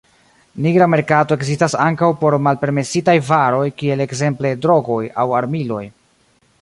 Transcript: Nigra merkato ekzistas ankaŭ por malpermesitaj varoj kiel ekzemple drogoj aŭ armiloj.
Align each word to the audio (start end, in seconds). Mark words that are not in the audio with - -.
Nigra 0.65 0.85
merkato 0.93 1.35
ekzistas 1.39 1.75
ankaŭ 1.83 2.09
por 2.23 2.37
malpermesitaj 2.47 3.15
varoj 3.29 3.67
kiel 3.83 4.03
ekzemple 4.07 4.55
drogoj 4.67 5.01
aŭ 5.25 5.31
armiloj. 5.43 5.85